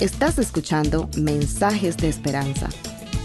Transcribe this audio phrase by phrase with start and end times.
[0.00, 2.70] Estás escuchando Mensajes de Esperanza,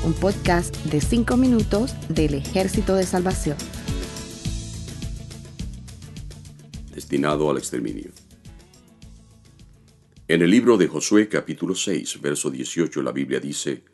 [0.03, 3.55] un podcast de 5 minutos del Ejército de Salvación.
[6.93, 8.11] Destinado al exterminio.
[10.27, 13.85] En el libro de Josué capítulo 6, verso 18, la Biblia dice,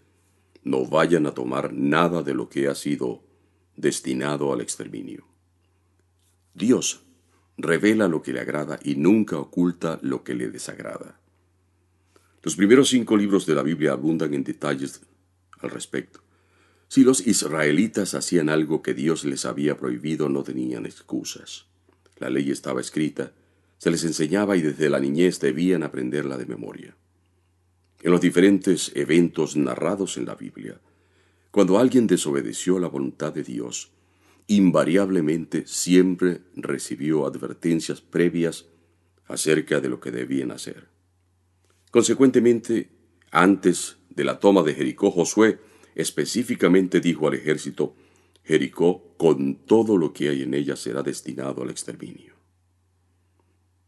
[0.64, 3.22] No vayan a tomar nada de lo que ha sido
[3.76, 5.28] destinado al exterminio.
[6.56, 7.04] Dios
[7.58, 11.21] revela lo que le agrada y nunca oculta lo que le desagrada.
[12.44, 15.02] Los primeros cinco libros de la Biblia abundan en detalles
[15.60, 16.22] al respecto.
[16.88, 21.68] Si los israelitas hacían algo que Dios les había prohibido, no tenían excusas.
[22.18, 23.32] La ley estaba escrita,
[23.78, 26.96] se les enseñaba y desde la niñez debían aprenderla de memoria.
[28.02, 30.82] En los diferentes eventos narrados en la Biblia,
[31.52, 33.92] cuando alguien desobedeció la voluntad de Dios,
[34.48, 38.66] invariablemente siempre recibió advertencias previas
[39.28, 40.88] acerca de lo que debían hacer.
[41.92, 42.90] Consecuentemente,
[43.32, 45.60] antes de la toma de Jericó, Josué
[45.94, 47.98] específicamente dijo al ejército,
[48.46, 52.36] Jericó con todo lo que hay en ella será destinado al exterminio.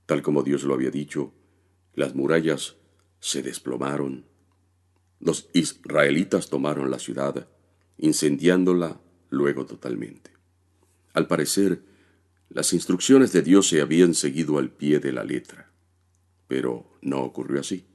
[0.05, 1.33] Tal como Dios lo había dicho,
[1.95, 2.75] las murallas
[3.21, 4.25] se desplomaron.
[5.21, 7.47] Los israelitas tomaron la ciudad,
[7.97, 10.31] incendiándola luego totalmente.
[11.13, 11.83] Al parecer,
[12.49, 15.71] las instrucciones de Dios se habían seguido al pie de la letra,
[16.49, 17.85] pero no ocurrió así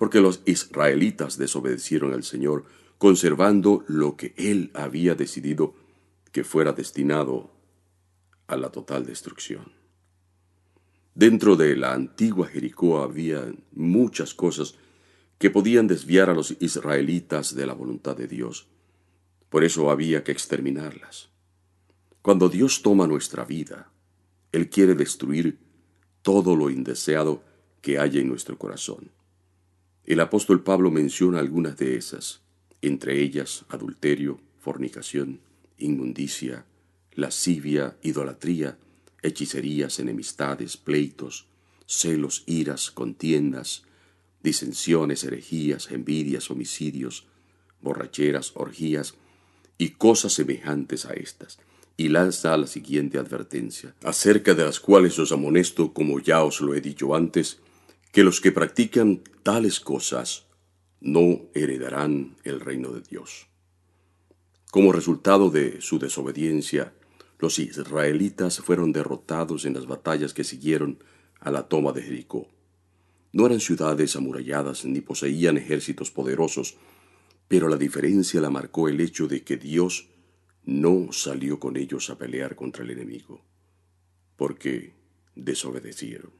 [0.00, 2.64] porque los israelitas desobedecieron al Señor,
[2.96, 5.74] conservando lo que Él había decidido
[6.32, 7.50] que fuera destinado
[8.46, 9.74] a la total destrucción.
[11.14, 14.76] Dentro de la antigua Jericó había muchas cosas
[15.36, 18.68] que podían desviar a los israelitas de la voluntad de Dios.
[19.50, 21.28] Por eso había que exterminarlas.
[22.22, 23.92] Cuando Dios toma nuestra vida,
[24.50, 25.58] Él quiere destruir
[26.22, 27.44] todo lo indeseado
[27.82, 29.10] que haya en nuestro corazón.
[30.10, 32.40] El apóstol Pablo menciona algunas de esas,
[32.82, 35.38] entre ellas adulterio, fornicación,
[35.78, 36.64] inmundicia,
[37.12, 38.76] lascivia, idolatría,
[39.22, 41.46] hechicerías, enemistades, pleitos,
[41.86, 43.84] celos, iras, contiendas,
[44.42, 47.28] disensiones, herejías, envidias, homicidios,
[47.80, 49.14] borracheras, orgías
[49.78, 51.60] y cosas semejantes a estas.
[51.96, 56.74] Y lanza la siguiente advertencia, acerca de las cuales os amonesto, como ya os lo
[56.74, 57.60] he dicho antes,
[58.12, 60.46] que los que practican tales cosas
[61.00, 63.46] no heredarán el reino de Dios.
[64.70, 66.92] Como resultado de su desobediencia,
[67.38, 71.02] los israelitas fueron derrotados en las batallas que siguieron
[71.40, 72.48] a la toma de Jericó.
[73.32, 76.76] No eran ciudades amuralladas ni poseían ejércitos poderosos,
[77.48, 80.08] pero la diferencia la marcó el hecho de que Dios
[80.64, 83.42] no salió con ellos a pelear contra el enemigo,
[84.36, 84.94] porque
[85.34, 86.32] desobedecieron.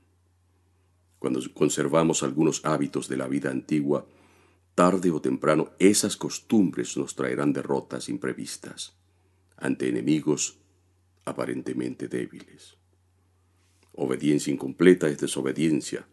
[1.20, 4.06] Cuando conservamos algunos hábitos de la vida antigua,
[4.74, 8.96] tarde o temprano esas costumbres nos traerán derrotas imprevistas
[9.58, 10.58] ante enemigos
[11.26, 12.78] aparentemente débiles.
[13.92, 16.08] Obediencia incompleta es desobediencia,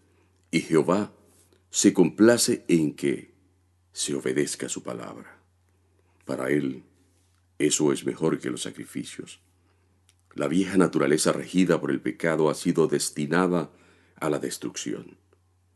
[0.52, 1.14] y Jehová
[1.70, 3.34] se complace en que
[3.94, 5.42] se obedezca su palabra.
[6.26, 6.84] Para él,
[7.60, 9.40] eso es mejor que los sacrificios.
[10.36, 13.87] La vieja naturaleza regida por el pecado ha sido destinada a
[14.20, 15.18] la destrucción.